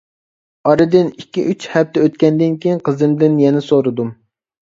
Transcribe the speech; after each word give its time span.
ئارىدىن 0.69 1.09
ئىككى 1.09 1.43
ئۈچ 1.51 1.67
ھەپتە 1.73 2.05
ئۆتكەندىن 2.07 2.57
كېيىن 2.63 2.81
قىزىمدىن 2.89 3.39
يەنە 3.45 3.65
سورۇدۇم. 3.69 4.13